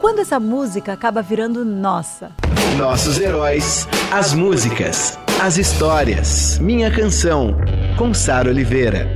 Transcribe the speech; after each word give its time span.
Quando 0.00 0.20
essa 0.20 0.40
música 0.40 0.94
acaba 0.94 1.20
virando 1.20 1.62
nossa? 1.62 2.32
Nossos 2.78 3.20
heróis, 3.20 3.86
as 4.10 4.32
músicas, 4.32 5.18
as 5.38 5.58
histórias. 5.58 6.58
Minha 6.58 6.90
Canção, 6.90 7.54
com 7.98 8.14
Sara 8.14 8.48
Oliveira. 8.48 9.06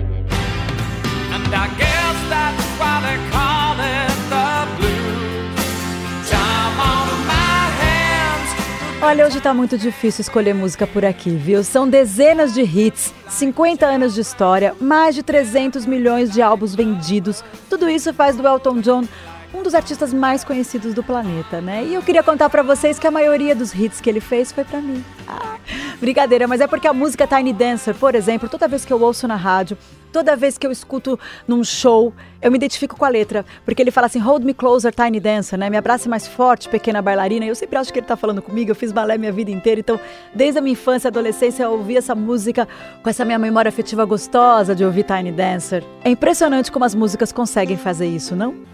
Olha, 9.00 9.26
hoje 9.26 9.40
tá 9.40 9.54
muito 9.54 9.78
difícil 9.78 10.20
escolher 10.20 10.54
música 10.54 10.86
por 10.86 11.04
aqui, 11.04 11.30
viu? 11.30 11.64
São 11.64 11.88
dezenas 11.88 12.52
de 12.52 12.62
hits, 12.62 13.12
50 13.28 13.86
anos 13.86 14.14
de 14.14 14.20
história, 14.20 14.74
mais 14.80 15.14
de 15.14 15.22
300 15.22 15.86
milhões 15.86 16.30
de 16.30 16.42
álbuns 16.42 16.74
vendidos. 16.74 17.42
Tudo 17.70 17.88
isso 17.88 18.12
faz 18.12 18.36
do 18.36 18.46
Elton 18.46 18.80
John 18.80 19.04
um 19.54 19.62
dos 19.62 19.74
artistas 19.74 20.12
mais 20.12 20.42
conhecidos 20.42 20.92
do 20.92 21.02
planeta, 21.02 21.60
né? 21.60 21.84
E 21.84 21.94
eu 21.94 22.02
queria 22.02 22.24
contar 22.24 22.50
para 22.50 22.62
vocês 22.62 22.98
que 22.98 23.06
a 23.06 23.10
maioria 23.10 23.54
dos 23.54 23.72
hits 23.72 24.00
que 24.00 24.10
ele 24.10 24.20
fez 24.20 24.50
foi 24.50 24.64
para 24.64 24.80
mim. 24.80 25.02
Ah, 25.28 25.56
brincadeira, 26.00 26.48
mas 26.48 26.60
é 26.60 26.66
porque 26.66 26.88
a 26.88 26.92
música 26.92 27.26
Tiny 27.26 27.52
Dancer, 27.52 27.94
por 27.94 28.16
exemplo, 28.16 28.48
toda 28.48 28.66
vez 28.66 28.84
que 28.84 28.92
eu 28.92 29.00
ouço 29.00 29.28
na 29.28 29.36
rádio, 29.36 29.78
toda 30.12 30.34
vez 30.34 30.58
que 30.58 30.66
eu 30.66 30.72
escuto 30.72 31.18
num 31.46 31.62
show, 31.62 32.12
eu 32.42 32.50
me 32.50 32.56
identifico 32.56 32.96
com 32.96 33.04
a 33.04 33.08
letra, 33.08 33.46
porque 33.64 33.80
ele 33.80 33.92
fala 33.92 34.08
assim: 34.08 34.18
"Hold 34.18 34.44
me 34.44 34.52
closer, 34.52 34.92
Tiny 34.92 35.20
Dancer", 35.20 35.56
né? 35.56 35.70
Me 35.70 35.76
abrace 35.76 36.08
mais 36.08 36.26
forte, 36.26 36.68
pequena 36.68 37.00
bailarina. 37.00 37.46
Eu 37.46 37.54
sempre 37.54 37.78
acho 37.78 37.92
que 37.92 38.00
ele 38.00 38.06
tá 38.06 38.16
falando 38.16 38.42
comigo. 38.42 38.72
Eu 38.72 38.74
fiz 38.74 38.90
balé 38.90 39.16
minha 39.16 39.32
vida 39.32 39.52
inteira, 39.52 39.78
então 39.78 40.00
desde 40.34 40.58
a 40.58 40.62
minha 40.62 40.72
infância 40.72 41.06
e 41.06 41.10
adolescência 41.10 41.62
eu 41.62 41.72
ouvi 41.72 41.96
essa 41.96 42.14
música 42.14 42.66
com 43.04 43.08
essa 43.08 43.24
minha 43.24 43.38
memória 43.38 43.68
afetiva 43.68 44.04
gostosa 44.04 44.74
de 44.74 44.84
ouvir 44.84 45.04
Tiny 45.04 45.30
Dancer. 45.30 45.84
É 46.02 46.10
impressionante 46.10 46.72
como 46.72 46.84
as 46.84 46.94
músicas 46.94 47.30
conseguem 47.30 47.76
fazer 47.76 48.06
isso, 48.06 48.34
não? 48.34 48.73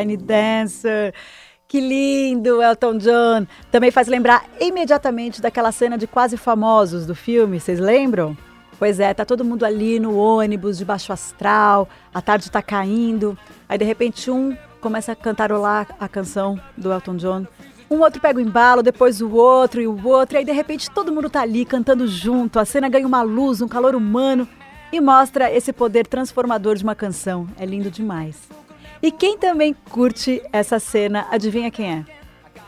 Tiny 0.00 0.16
Dancer. 0.16 1.12
Que 1.68 1.80
lindo, 1.80 2.62
Elton 2.62 2.98
John. 2.98 3.46
Também 3.70 3.90
faz 3.90 4.08
lembrar 4.08 4.44
imediatamente 4.58 5.40
daquela 5.40 5.70
cena 5.70 5.98
de 5.98 6.06
Quase 6.06 6.36
Famosos 6.36 7.06
do 7.06 7.14
filme, 7.14 7.60
vocês 7.60 7.78
lembram? 7.78 8.36
Pois 8.78 8.98
é, 8.98 9.12
tá 9.12 9.24
todo 9.24 9.44
mundo 9.44 9.64
ali 9.64 10.00
no 10.00 10.16
ônibus, 10.16 10.78
de 10.78 10.84
baixo 10.84 11.12
astral, 11.12 11.88
a 12.14 12.22
tarde 12.22 12.50
tá 12.50 12.62
caindo. 12.62 13.38
Aí 13.68 13.76
de 13.76 13.84
repente 13.84 14.30
um 14.30 14.56
começa 14.80 15.12
a 15.12 15.16
cantarolar 15.16 15.86
a 16.00 16.08
canção 16.08 16.58
do 16.76 16.90
Elton 16.90 17.16
John. 17.16 17.46
Um 17.92 18.02
outro 18.02 18.20
pega 18.20 18.38
o 18.38 18.40
embalo, 18.40 18.84
depois 18.84 19.20
o 19.20 19.30
outro 19.30 19.80
e 19.80 19.86
o 19.88 20.06
outro, 20.06 20.36
e 20.36 20.38
aí 20.38 20.44
de 20.44 20.52
repente 20.52 20.88
todo 20.88 21.10
mundo 21.10 21.28
tá 21.28 21.40
ali 21.40 21.64
cantando 21.64 22.06
junto. 22.06 22.60
A 22.60 22.64
cena 22.64 22.88
ganha 22.88 23.04
uma 23.04 23.22
luz, 23.22 23.60
um 23.60 23.66
calor 23.66 23.96
humano 23.96 24.46
e 24.92 25.00
mostra 25.00 25.50
esse 25.52 25.72
poder 25.72 26.06
transformador 26.06 26.76
de 26.76 26.84
uma 26.84 26.94
canção. 26.94 27.48
É 27.58 27.66
lindo 27.66 27.90
demais. 27.90 28.36
E 29.02 29.10
quem 29.10 29.36
também 29.36 29.74
curte 29.90 30.40
essa 30.52 30.78
cena, 30.78 31.26
adivinha 31.32 31.68
quem 31.68 31.92
é? 31.92 32.04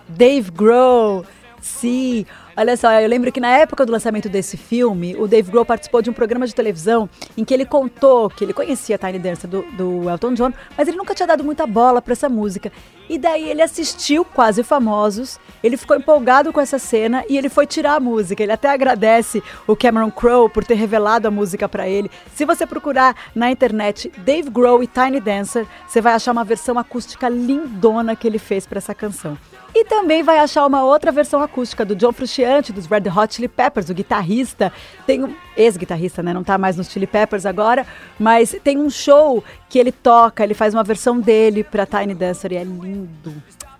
Dave 0.08 0.50
Grohl. 0.50 1.24
Sim, 1.62 2.26
olha 2.56 2.76
só, 2.76 2.90
eu 3.00 3.08
lembro 3.08 3.30
que 3.30 3.38
na 3.38 3.56
época 3.56 3.86
do 3.86 3.92
lançamento 3.92 4.28
desse 4.28 4.56
filme, 4.56 5.14
o 5.14 5.28
Dave 5.28 5.48
Grohl 5.48 5.64
participou 5.64 6.02
de 6.02 6.10
um 6.10 6.12
programa 6.12 6.44
de 6.44 6.52
televisão 6.52 7.08
em 7.38 7.44
que 7.44 7.54
ele 7.54 7.64
contou 7.64 8.28
que 8.28 8.42
ele 8.42 8.52
conhecia 8.52 8.96
a 8.96 8.98
Tiny 8.98 9.20
Dancer 9.20 9.48
do, 9.48 9.62
do 9.76 10.10
Elton 10.10 10.34
John, 10.34 10.52
mas 10.76 10.88
ele 10.88 10.96
nunca 10.96 11.14
tinha 11.14 11.26
dado 11.26 11.44
muita 11.44 11.64
bola 11.64 12.02
para 12.02 12.14
essa 12.14 12.28
música. 12.28 12.72
E 13.08 13.16
daí 13.16 13.48
ele 13.48 13.62
assistiu 13.62 14.24
Quase 14.24 14.64
Famosos, 14.64 15.38
ele 15.62 15.76
ficou 15.76 15.96
empolgado 15.96 16.52
com 16.52 16.60
essa 16.60 16.80
cena 16.80 17.24
e 17.28 17.38
ele 17.38 17.48
foi 17.48 17.64
tirar 17.64 17.94
a 17.94 18.00
música. 18.00 18.42
Ele 18.42 18.52
até 18.52 18.68
agradece 18.68 19.40
o 19.64 19.76
Cameron 19.76 20.10
Crowe 20.10 20.50
por 20.50 20.64
ter 20.64 20.74
revelado 20.74 21.28
a 21.28 21.30
música 21.30 21.68
para 21.68 21.88
ele. 21.88 22.10
Se 22.34 22.44
você 22.44 22.66
procurar 22.66 23.14
na 23.36 23.52
internet 23.52 24.10
Dave 24.18 24.50
Grohl 24.50 24.82
e 24.82 24.88
Tiny 24.88 25.20
Dancer, 25.20 25.64
você 25.86 26.00
vai 26.00 26.14
achar 26.14 26.32
uma 26.32 26.42
versão 26.42 26.76
acústica 26.76 27.28
lindona 27.28 28.16
que 28.16 28.26
ele 28.26 28.40
fez 28.40 28.66
para 28.66 28.78
essa 28.78 28.94
canção. 28.94 29.38
E 29.74 29.84
também 29.86 30.22
vai 30.22 30.38
achar 30.38 30.66
uma 30.66 30.84
outra 30.84 31.10
versão 31.10 31.42
acústica 31.42 31.84
do 31.84 31.96
John 31.96 32.12
Frusciante, 32.12 32.72
dos 32.72 32.86
Red 32.86 33.08
Hot 33.08 33.34
Chili 33.34 33.48
Peppers, 33.48 33.88
o 33.88 33.94
guitarrista. 33.94 34.70
Tem 35.06 35.24
um 35.24 35.34
ex-guitarrista, 35.56 36.22
né? 36.22 36.34
Não 36.34 36.44
tá 36.44 36.58
mais 36.58 36.76
nos 36.76 36.90
Chili 36.90 37.06
Peppers 37.06 37.46
agora, 37.46 37.86
mas 38.18 38.54
tem 38.62 38.78
um 38.78 38.90
show 38.90 39.42
que 39.70 39.78
ele 39.78 39.90
toca, 39.90 40.44
ele 40.44 40.54
faz 40.54 40.74
uma 40.74 40.84
versão 40.84 41.18
dele 41.18 41.64
pra 41.64 41.86
Tiny 41.86 42.14
Dancer 42.14 42.52
e 42.52 42.56
é 42.56 42.64
lindo. 42.64 43.34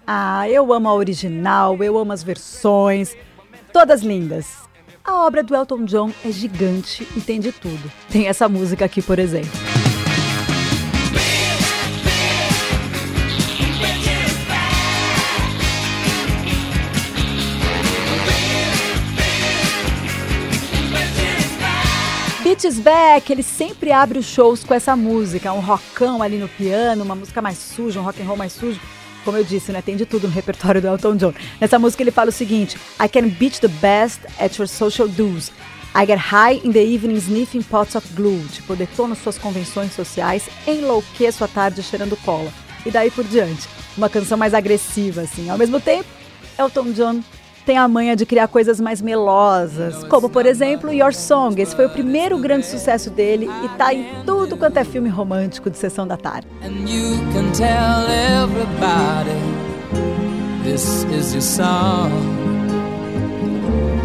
Ah, 0.06 0.48
eu 0.48 0.72
amo 0.72 0.88
a 0.88 0.94
original, 0.94 1.76
eu 1.82 1.98
amo 1.98 2.12
as 2.12 2.22
versões, 2.22 3.14
todas 3.72 4.02
lindas. 4.02 4.62
A 5.04 5.26
obra 5.26 5.42
do 5.42 5.54
Elton 5.54 5.84
John 5.84 6.10
é 6.24 6.30
gigante 6.30 7.06
e 7.16 7.20
tem 7.20 7.38
de 7.38 7.52
tudo. 7.52 7.90
Tem 8.10 8.28
essa 8.28 8.48
música 8.48 8.84
aqui, 8.84 9.02
por 9.02 9.18
exemplo. 9.18 9.50
Beat 22.62 22.74
Back, 22.76 23.32
ele 23.32 23.42
sempre 23.42 23.90
abre 23.90 24.20
os 24.20 24.26
shows 24.26 24.62
com 24.62 24.72
essa 24.72 24.94
música, 24.94 25.52
um 25.52 25.58
rockão 25.58 26.22
ali 26.22 26.38
no 26.38 26.48
piano, 26.48 27.02
uma 27.02 27.14
música 27.16 27.42
mais 27.42 27.58
suja, 27.58 27.98
um 27.98 28.04
rock 28.04 28.22
and 28.22 28.24
roll 28.24 28.36
mais 28.36 28.52
sujo. 28.52 28.78
Como 29.24 29.36
eu 29.36 29.42
disse, 29.42 29.72
né, 29.72 29.82
tem 29.82 29.96
de 29.96 30.06
tudo 30.06 30.28
no 30.28 30.32
repertório 30.32 30.80
do 30.80 30.86
Elton 30.86 31.16
John. 31.16 31.34
Nessa 31.60 31.76
música 31.78 32.04
ele 32.04 32.12
fala 32.12 32.28
o 32.28 32.32
seguinte: 32.32 32.76
I 33.02 33.08
can 33.08 33.28
beat 33.28 33.58
the 33.58 33.68
best 33.68 34.20
at 34.38 34.56
your 34.58 34.68
social 34.68 35.08
dues. 35.08 35.50
I 35.92 36.06
get 36.06 36.18
high 36.18 36.60
in 36.64 36.72
the 36.72 36.84
evening 36.84 37.16
sniffing 37.16 37.62
pots 37.62 37.96
of 37.96 38.06
glue. 38.14 38.44
Tipo, 38.52 38.76
detono 38.76 39.16
suas 39.16 39.38
convenções 39.38 39.92
sociais, 39.92 40.48
enlouqueço 40.64 41.42
à 41.42 41.48
tarde 41.48 41.82
cheirando 41.82 42.16
cola. 42.18 42.52
E 42.86 42.92
daí 42.92 43.10
por 43.10 43.24
diante. 43.24 43.68
Uma 43.96 44.08
canção 44.08 44.38
mais 44.38 44.54
agressiva, 44.54 45.22
assim. 45.22 45.50
Ao 45.50 45.58
mesmo 45.58 45.80
tempo, 45.80 46.08
Elton 46.56 46.92
John 46.92 47.22
tem 47.64 47.78
a 47.78 47.86
manha 47.86 48.16
de 48.16 48.26
criar 48.26 48.48
coisas 48.48 48.80
mais 48.80 49.00
melosas, 49.00 50.04
como 50.04 50.28
por 50.28 50.46
exemplo 50.46 50.92
Your 50.92 51.14
Song. 51.14 51.60
Esse 51.60 51.74
foi 51.74 51.86
o 51.86 51.90
primeiro 51.90 52.38
grande 52.38 52.66
sucesso 52.66 53.10
dele 53.10 53.48
e 53.64 53.68
tá 53.76 53.94
em 53.94 54.06
tudo 54.24 54.56
quanto 54.56 54.76
é 54.78 54.84
filme 54.84 55.08
romântico 55.08 55.70
de 55.70 55.78
sessão 55.78 56.06
da 56.06 56.16
tarde. 56.16 56.46
This 60.64 61.04
is 61.10 61.32
your 61.34 61.42
song. 61.42 62.12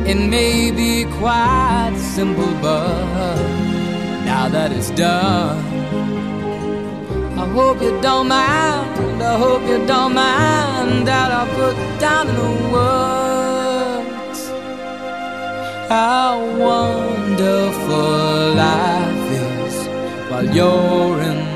It 0.08 0.18
may 0.18 0.72
be 0.72 1.06
quite 1.20 1.96
simple, 1.98 2.52
but 2.62 3.38
now 4.26 4.50
that 4.50 4.72
it's 4.72 4.90
done, 4.90 5.60
I 7.38 7.46
hope 7.54 7.80
you 7.80 8.02
don't 8.02 8.28
mind. 8.28 9.22
I 9.22 9.38
hope 9.38 9.62
you 9.70 9.86
don't 9.86 10.16
mind 10.16 10.77
How 15.90 16.40
wonderful 16.60 18.54
life 18.56 19.32
is 19.32 19.88
while 20.30 20.44
you're 20.44 21.24
in. 21.24 21.48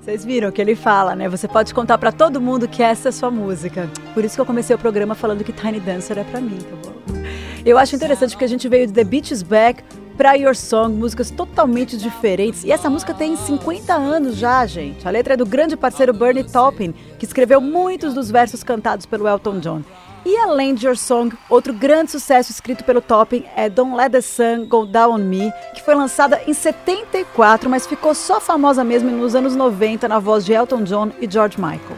Vocês 0.00 0.24
viram 0.24 0.50
que 0.50 0.62
ele 0.62 0.74
fala, 0.74 1.14
né? 1.14 1.28
Você 1.28 1.46
pode 1.46 1.74
contar 1.74 1.98
para 1.98 2.10
todo 2.10 2.40
mundo 2.40 2.66
que 2.66 2.82
essa 2.82 3.10
é 3.10 3.12
sua 3.12 3.30
música. 3.30 3.90
Por 4.14 4.24
isso 4.24 4.34
que 4.34 4.40
eu 4.40 4.46
comecei 4.46 4.74
o 4.74 4.78
programa 4.78 5.14
falando 5.14 5.44
que 5.44 5.52
Tiny 5.52 5.78
Dancer 5.78 6.16
é 6.18 6.24
para 6.24 6.40
mim, 6.40 6.56
tá 6.56 6.90
bom? 6.90 6.94
Eu 7.66 7.76
acho 7.76 7.94
interessante 7.94 8.30
porque 8.30 8.46
a 8.46 8.48
gente 8.48 8.66
veio 8.66 8.86
de 8.86 8.94
The 8.94 9.04
Beach 9.04 9.32
is 9.32 9.42
Back 9.42 9.84
para 10.16 10.34
Your 10.34 10.54
Song, 10.54 10.94
músicas 10.94 11.30
totalmente 11.30 11.98
diferentes. 11.98 12.64
E 12.64 12.72
essa 12.72 12.88
música 12.88 13.12
tem 13.12 13.36
50 13.36 13.92
anos 13.92 14.36
já, 14.36 14.64
gente. 14.64 15.06
A 15.06 15.10
letra 15.10 15.34
é 15.34 15.36
do 15.36 15.44
grande 15.44 15.76
parceiro 15.76 16.14
Bernie 16.14 16.44
Taupin, 16.44 16.94
que 17.18 17.26
escreveu 17.26 17.60
muitos 17.60 18.14
dos 18.14 18.30
versos 18.30 18.62
cantados 18.62 19.04
pelo 19.04 19.28
Elton 19.28 19.58
John. 19.58 19.82
E 20.24 20.36
além 20.38 20.74
de 20.74 20.86
Your 20.86 20.96
Song, 20.96 21.36
outro 21.50 21.74
grande 21.74 22.10
sucesso 22.10 22.50
escrito 22.50 22.82
pelo 22.82 23.02
Topping 23.02 23.44
é 23.54 23.68
Don't 23.68 23.94
Let 23.94 24.10
the 24.10 24.22
Sun 24.22 24.66
Go 24.66 24.86
Down 24.86 25.16
on 25.16 25.18
Me, 25.18 25.52
que 25.74 25.82
foi 25.82 25.94
lançada 25.94 26.40
em 26.46 26.54
74, 26.54 27.68
mas 27.68 27.86
ficou 27.86 28.14
só 28.14 28.40
famosa 28.40 28.82
mesmo 28.82 29.10
nos 29.10 29.34
anos 29.34 29.54
90 29.54 30.08
na 30.08 30.18
voz 30.18 30.44
de 30.44 30.54
Elton 30.54 30.82
John 30.84 31.10
e 31.20 31.30
George 31.30 31.60
Michael. 31.60 31.96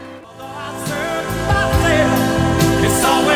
The 2.81 2.89
Sun 2.89 3.27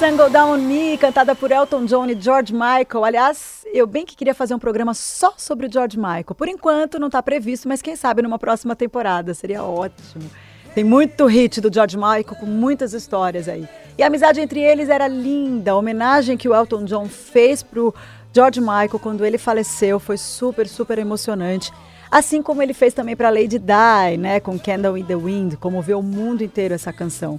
Go 0.00 0.30
Down 0.30 0.56
Me, 0.56 0.96
cantada 0.96 1.34
por 1.34 1.52
Elton 1.52 1.84
John 1.84 2.06
e 2.06 2.18
George 2.18 2.54
Michael. 2.54 3.04
Aliás, 3.04 3.66
eu 3.66 3.86
bem 3.86 4.06
que 4.06 4.16
queria 4.16 4.34
fazer 4.34 4.54
um 4.54 4.58
programa 4.58 4.94
só 4.94 5.34
sobre 5.36 5.66
o 5.66 5.72
George 5.72 5.98
Michael. 5.98 6.34
Por 6.34 6.48
enquanto 6.48 6.98
não 6.98 7.08
está 7.08 7.22
previsto, 7.22 7.68
mas 7.68 7.82
quem 7.82 7.94
sabe 7.94 8.22
numa 8.22 8.38
próxima 8.38 8.74
temporada. 8.74 9.34
Seria 9.34 9.62
ótimo. 9.62 10.24
Tem 10.74 10.82
muito 10.82 11.26
hit 11.26 11.60
do 11.60 11.72
George 11.72 11.98
Michael, 11.98 12.24
com 12.24 12.46
muitas 12.46 12.94
histórias 12.94 13.46
aí. 13.46 13.68
E 13.98 14.02
a 14.02 14.06
amizade 14.06 14.40
entre 14.40 14.60
eles 14.60 14.88
era 14.88 15.06
linda. 15.06 15.72
A 15.72 15.76
homenagem 15.76 16.38
que 16.38 16.48
o 16.48 16.54
Elton 16.54 16.84
John 16.84 17.06
fez 17.06 17.62
pro 17.62 17.94
George 18.32 18.58
Michael 18.58 18.98
quando 19.02 19.22
ele 19.22 19.36
faleceu 19.36 20.00
foi 20.00 20.16
super, 20.16 20.66
super 20.66 20.98
emocionante. 20.98 21.70
Assim 22.10 22.42
como 22.42 22.62
ele 22.62 22.72
fez 22.72 22.94
também 22.94 23.14
para 23.14 23.28
Lady 23.28 23.58
Di, 23.58 24.16
né, 24.18 24.40
com 24.40 24.58
Candle 24.58 24.96
in 24.96 25.04
the 25.04 25.14
Wind, 25.14 25.56
comoveu 25.56 25.98
o 25.98 26.02
mundo 26.02 26.42
inteiro 26.42 26.74
essa 26.74 26.90
canção. 26.90 27.38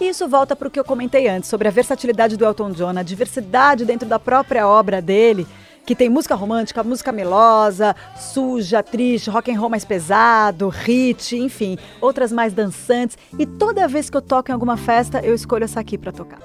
E 0.00 0.08
isso 0.08 0.28
volta 0.28 0.54
para 0.54 0.68
o 0.68 0.70
que 0.70 0.78
eu 0.78 0.84
comentei 0.84 1.26
antes, 1.26 1.48
sobre 1.48 1.68
a 1.68 1.70
versatilidade 1.70 2.36
do 2.36 2.44
Elton 2.44 2.70
John, 2.72 2.98
a 2.98 3.02
diversidade 3.02 3.84
dentro 3.84 4.06
da 4.06 4.18
própria 4.18 4.68
obra 4.68 5.00
dele, 5.00 5.46
que 5.86 5.94
tem 5.94 6.10
música 6.10 6.34
romântica, 6.34 6.84
música 6.84 7.12
melosa, 7.12 7.96
suja, 8.14 8.82
triste, 8.82 9.30
rock 9.30 9.50
and 9.50 9.58
roll 9.58 9.70
mais 9.70 9.84
pesado, 9.84 10.68
hit, 10.68 11.36
enfim, 11.36 11.78
outras 12.00 12.30
mais 12.30 12.52
dançantes. 12.52 13.16
E 13.38 13.46
toda 13.46 13.88
vez 13.88 14.10
que 14.10 14.16
eu 14.16 14.22
toco 14.22 14.50
em 14.50 14.54
alguma 14.54 14.76
festa, 14.76 15.20
eu 15.20 15.34
escolho 15.34 15.64
essa 15.64 15.80
aqui 15.80 15.96
para 15.96 16.12
tocar. 16.12 16.40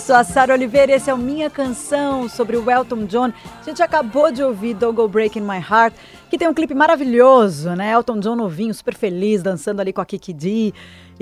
Sou 0.00 0.16
a 0.16 0.24
Sara 0.24 0.54
Oliveira 0.54 0.92
e 0.92 0.94
esse 0.94 1.10
é 1.10 1.14
o 1.14 1.18
Minha 1.18 1.50
Canção 1.50 2.26
sobre 2.26 2.56
o 2.56 2.70
Elton 2.70 3.04
John. 3.04 3.30
A 3.60 3.62
gente 3.62 3.82
acabou 3.82 4.32
de 4.32 4.42
ouvir 4.42 4.72
Don't 4.72 4.96
Go 4.96 5.06
Breaking 5.06 5.42
My 5.42 5.58
Heart, 5.58 5.94
que 6.30 6.38
tem 6.38 6.48
um 6.48 6.54
clipe 6.54 6.74
maravilhoso, 6.74 7.70
né? 7.76 7.92
Elton 7.92 8.18
John 8.18 8.34
novinho, 8.34 8.72
super 8.72 8.94
feliz, 8.94 9.42
dançando 9.42 9.80
ali 9.80 9.92
com 9.92 10.00
a 10.00 10.06
Kiki 10.06 10.32
D. 10.32 10.72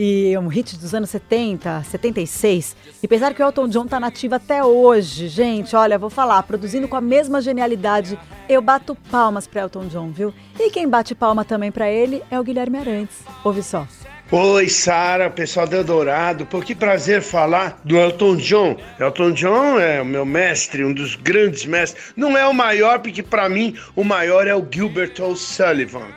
E 0.00 0.38
um 0.38 0.46
hit 0.46 0.78
dos 0.78 0.94
anos 0.94 1.10
70, 1.10 1.82
76. 1.90 2.76
E 3.02 3.08
pensar 3.08 3.34
que 3.34 3.42
o 3.42 3.44
Elton 3.44 3.66
John 3.66 3.84
tá 3.84 3.98
nativo 3.98 4.36
até 4.36 4.62
hoje, 4.62 5.26
gente, 5.26 5.74
olha, 5.74 5.98
vou 5.98 6.08
falar, 6.08 6.40
produzindo 6.44 6.86
com 6.86 6.94
a 6.94 7.00
mesma 7.00 7.40
genialidade, 7.40 8.16
eu 8.48 8.62
bato 8.62 8.94
palmas 9.10 9.48
para 9.48 9.62
Elton 9.62 9.88
John, 9.88 10.10
viu? 10.12 10.32
E 10.56 10.70
quem 10.70 10.88
bate 10.88 11.16
palma 11.16 11.44
também 11.44 11.72
para 11.72 11.90
ele 11.90 12.22
é 12.30 12.38
o 12.38 12.44
Guilherme 12.44 12.78
Arantes. 12.78 13.24
Ouve 13.42 13.60
só. 13.60 13.88
Oi, 14.30 14.68
Sara, 14.68 15.30
pessoal 15.30 15.66
do 15.66 15.74
Eldorado. 15.74 16.44
Pô, 16.44 16.60
que 16.60 16.74
prazer 16.74 17.22
falar 17.22 17.80
do 17.82 17.96
Elton 17.96 18.36
John. 18.36 18.76
Elton 19.00 19.32
John 19.32 19.80
é 19.80 20.02
o 20.02 20.04
meu 20.04 20.26
mestre, 20.26 20.84
um 20.84 20.92
dos 20.92 21.16
grandes 21.16 21.64
mestres. 21.64 22.12
Não 22.14 22.36
é 22.36 22.46
o 22.46 22.52
maior, 22.52 22.98
porque 22.98 23.22
para 23.22 23.48
mim 23.48 23.74
o 23.96 24.04
maior 24.04 24.46
é 24.46 24.54
o 24.54 24.66
Gilbert 24.70 25.14
O'Sullivan, 25.18 26.08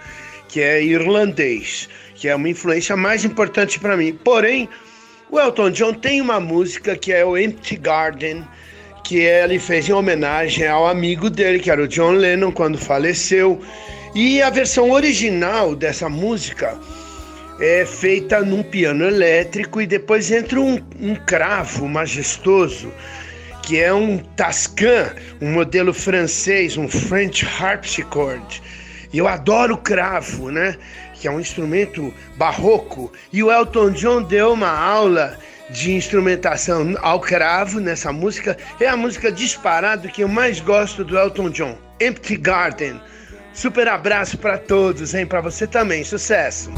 que 0.50 0.60
é 0.60 0.84
irlandês, 0.84 1.88
que 2.14 2.28
é 2.28 2.36
uma 2.36 2.50
influência 2.50 2.98
mais 2.98 3.24
importante 3.24 3.80
para 3.80 3.96
mim. 3.96 4.12
Porém, 4.12 4.68
o 5.30 5.40
Elton 5.40 5.72
John 5.72 5.94
tem 5.94 6.20
uma 6.20 6.42
música 6.42 6.98
que 6.98 7.14
é 7.14 7.24
o 7.24 7.38
Empty 7.38 7.78
Garden, 7.78 8.46
que 9.06 9.20
ele 9.20 9.58
fez 9.58 9.88
em 9.88 9.94
homenagem 9.94 10.68
ao 10.68 10.86
amigo 10.86 11.30
dele, 11.30 11.60
que 11.60 11.72
era 11.72 11.82
o 11.82 11.88
John 11.88 12.12
Lennon, 12.12 12.52
quando 12.52 12.78
faleceu. 12.78 13.62
E 14.14 14.42
a 14.42 14.50
versão 14.50 14.92
original 14.92 15.74
dessa 15.78 16.10
música 16.10 16.78
é 17.62 17.86
feita 17.86 18.42
num 18.42 18.64
piano 18.64 19.06
elétrico 19.06 19.80
e 19.80 19.86
depois 19.86 20.32
entra 20.32 20.60
um, 20.60 20.80
um 21.00 21.16
cravo 21.16 21.88
majestoso 21.88 22.92
que 23.62 23.80
é 23.80 23.94
um 23.94 24.18
Tascan, 24.18 25.14
um 25.40 25.52
modelo 25.52 25.94
francês, 25.94 26.76
um 26.76 26.88
French 26.88 27.46
harpsichord. 27.46 28.62
Eu 29.14 29.28
adoro 29.28 29.78
cravo, 29.78 30.50
né? 30.50 30.76
Que 31.14 31.28
é 31.28 31.32
um 31.32 31.40
instrumento 31.40 32.12
barroco. 32.36 33.14
E 33.32 33.44
o 33.44 33.52
Elton 33.52 33.92
John 33.92 34.24
deu 34.24 34.54
uma 34.54 34.72
aula 34.72 35.38
de 35.70 35.94
instrumentação 35.94 36.96
ao 37.02 37.20
cravo 37.20 37.80
nessa 37.80 38.12
música. 38.12 38.58
É 38.80 38.88
a 38.88 38.98
música 38.98 39.32
disparada 39.32 40.08
que 40.08 40.24
eu 40.24 40.28
mais 40.28 40.60
gosto 40.60 41.04
do 41.04 41.18
Elton 41.18 41.52
John, 41.52 41.78
Empty 42.00 42.38
Garden. 42.38 43.00
Super 43.54 43.88
abraço 43.88 44.38
para 44.38 44.58
todos, 44.58 45.14
hein? 45.14 45.28
Para 45.28 45.42
você 45.42 45.68
também. 45.68 46.04
Sucesso. 46.04 46.72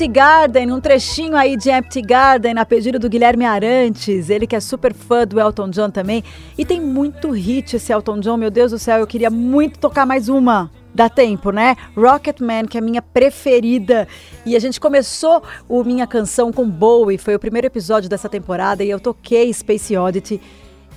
Empty 0.00 0.08
Garden, 0.08 0.72
um 0.72 0.80
trechinho 0.80 1.36
aí 1.36 1.58
de 1.58 1.70
Empty 1.70 2.00
Garden 2.00 2.54
a 2.56 2.64
pedido 2.64 2.98
do 2.98 3.06
Guilherme 3.06 3.44
Arantes, 3.44 4.30
ele 4.30 4.46
que 4.46 4.56
é 4.56 4.60
super 4.60 4.94
fã 4.94 5.26
do 5.26 5.38
Elton 5.38 5.68
John 5.68 5.90
também. 5.90 6.24
E 6.56 6.64
tem 6.64 6.80
muito 6.80 7.30
hit 7.32 7.76
esse 7.76 7.92
Elton 7.92 8.18
John, 8.20 8.38
meu 8.38 8.50
Deus 8.50 8.70
do 8.70 8.78
céu, 8.78 9.00
eu 9.00 9.06
queria 9.06 9.28
muito 9.28 9.78
tocar 9.78 10.06
mais 10.06 10.30
uma. 10.30 10.70
Dá 10.94 11.10
tempo, 11.10 11.50
né? 11.50 11.76
Rocket 11.94 12.40
Man, 12.40 12.64
que 12.64 12.78
é 12.78 12.80
a 12.80 12.82
minha 12.82 13.02
preferida. 13.02 14.08
E 14.46 14.56
a 14.56 14.58
gente 14.58 14.80
começou 14.80 15.42
o 15.68 15.84
Minha 15.84 16.06
Canção 16.06 16.50
com 16.50 16.66
Bowie, 16.66 17.18
foi 17.18 17.34
o 17.34 17.38
primeiro 17.38 17.66
episódio 17.66 18.08
dessa 18.08 18.28
temporada 18.28 18.82
e 18.82 18.88
eu 18.88 18.98
toquei 18.98 19.52
Space 19.52 19.94
Oddity. 19.94 20.40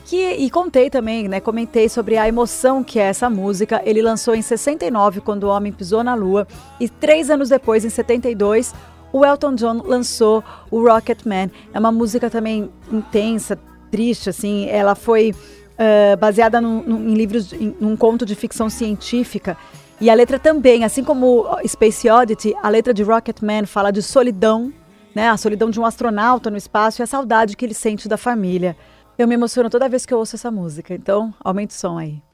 Que, 0.05 0.33
e 0.33 0.49
contei 0.49 0.89
também, 0.89 1.27
né? 1.27 1.39
Comentei 1.39 1.87
sobre 1.87 2.17
a 2.17 2.27
emoção 2.27 2.83
que 2.83 2.99
é 2.99 3.03
essa 3.03 3.29
música. 3.29 3.81
Ele 3.85 4.01
lançou 4.01 4.35
em 4.35 4.41
69, 4.41 5.21
quando 5.21 5.43
o 5.43 5.49
homem 5.49 5.71
pisou 5.71 6.03
na 6.03 6.13
lua, 6.13 6.45
e 6.79 6.89
três 6.89 7.29
anos 7.29 7.49
depois, 7.49 7.85
em 7.85 7.89
72, 7.89 8.73
o 9.13 9.23
Elton 9.23 9.53
John 9.53 9.83
lançou 9.85 10.43
o 10.71 10.83
Rocket 10.83 11.19
Man. 11.23 11.51
É 11.71 11.79
uma 11.79 11.91
música 11.91 12.31
também 12.31 12.69
intensa, 12.91 13.57
triste, 13.91 14.29
assim. 14.29 14.67
Ela 14.67 14.95
foi 14.95 15.31
uh, 15.31 16.17
baseada 16.17 16.59
num, 16.59 16.81
num, 16.81 17.09
em 17.09 17.13
livros, 17.13 17.53
em, 17.53 17.75
num 17.79 17.95
conto 17.95 18.25
de 18.25 18.33
ficção 18.33 18.71
científica. 18.71 19.55
E 20.01 20.09
a 20.09 20.15
letra 20.15 20.39
também, 20.39 20.83
assim 20.83 21.03
como 21.03 21.45
Space 21.67 22.09
Oddity, 22.09 22.55
a 22.61 22.67
letra 22.67 22.91
de 22.91 23.03
Rocket 23.03 23.41
Man 23.41 23.67
fala 23.67 23.91
de 23.91 24.01
solidão, 24.01 24.73
né? 25.13 25.29
A 25.29 25.37
solidão 25.37 25.69
de 25.69 25.79
um 25.79 25.85
astronauta 25.85 26.49
no 26.49 26.57
espaço 26.57 27.01
e 27.01 27.03
a 27.03 27.07
saudade 27.07 27.55
que 27.55 27.63
ele 27.63 27.75
sente 27.75 28.09
da 28.09 28.17
família. 28.17 28.75
Eu 29.15 29.27
me 29.27 29.35
emociono 29.35 29.69
toda 29.69 29.87
vez 29.87 30.07
que 30.07 30.13
eu 30.13 30.17
ouço 30.17 30.35
essa 30.35 30.49
música, 30.49 30.95
então 30.95 31.31
aumente 31.39 31.69
o 31.69 31.79
som 31.79 31.99
aí. 31.99 32.32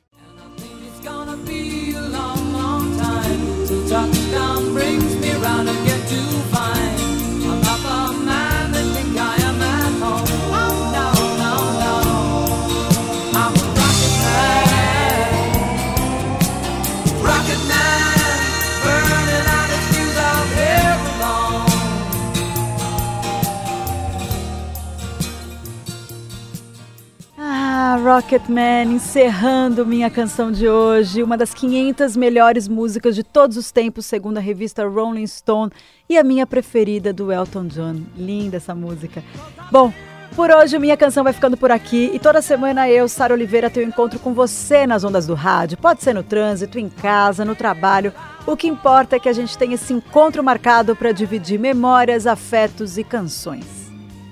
Rocketman, 28.09 28.95
encerrando 28.95 29.85
minha 29.85 30.09
canção 30.09 30.51
de 30.51 30.67
hoje, 30.67 31.21
uma 31.21 31.37
das 31.37 31.53
500 31.53 32.17
melhores 32.17 32.67
músicas 32.67 33.13
de 33.13 33.21
todos 33.21 33.55
os 33.55 33.71
tempos, 33.71 34.07
segundo 34.07 34.39
a 34.39 34.41
revista 34.41 34.83
Rolling 34.83 35.27
Stone, 35.27 35.71
e 36.09 36.17
a 36.17 36.23
minha 36.23 36.47
preferida 36.47 37.13
do 37.13 37.31
Elton 37.31 37.67
John. 37.67 38.01
Linda 38.17 38.57
essa 38.57 38.73
música. 38.73 39.23
Bom, 39.71 39.93
por 40.35 40.49
hoje 40.49 40.79
minha 40.79 40.97
canção 40.97 41.23
vai 41.23 41.33
ficando 41.33 41.55
por 41.55 41.69
aqui 41.69 42.09
e 42.11 42.17
toda 42.17 42.41
semana 42.41 42.89
eu, 42.89 43.07
Sara 43.07 43.31
Oliveira, 43.31 43.69
tenho 43.69 43.87
encontro 43.87 44.17
com 44.17 44.33
você 44.33 44.87
nas 44.87 45.03
ondas 45.03 45.27
do 45.27 45.35
rádio. 45.35 45.77
Pode 45.77 46.01
ser 46.01 46.15
no 46.15 46.23
trânsito, 46.23 46.79
em 46.79 46.89
casa, 46.89 47.45
no 47.45 47.53
trabalho. 47.53 48.11
O 48.47 48.57
que 48.57 48.67
importa 48.67 49.17
é 49.17 49.19
que 49.19 49.29
a 49.29 49.33
gente 49.33 49.55
tenha 49.55 49.75
esse 49.75 49.93
encontro 49.93 50.43
marcado 50.43 50.95
para 50.95 51.11
dividir 51.11 51.59
memórias, 51.59 52.25
afetos 52.25 52.97
e 52.97 53.03
canções. 53.03 53.67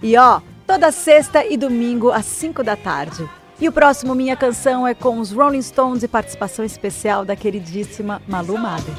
E 0.02 0.18
ó, 0.18 0.42
toda 0.66 0.92
sexta 0.92 1.46
e 1.46 1.56
domingo 1.56 2.12
às 2.12 2.26
5 2.26 2.64
da 2.64 2.76
tarde. 2.76 3.37
E 3.60 3.68
o 3.68 3.72
próximo 3.72 4.14
Minha 4.14 4.36
Canção 4.36 4.88
é 4.88 4.94
com 4.94 5.20
os 5.20 5.32
Rolling 5.32 5.62
Stones 5.62 6.04
e 6.04 6.08
participação 6.08 6.64
especial 6.64 7.26
da 7.26 7.36
queridíssima 7.36 8.22
Malu 8.28 8.58
Mader. 8.58 8.94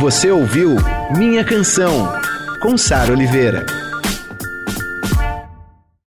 Você 0.00 0.30
ouviu 0.32 0.70
Minha 1.16 1.44
Canção, 1.44 2.12
com 2.60 2.76
Sara 2.76 3.12
Oliveira. 3.12 3.81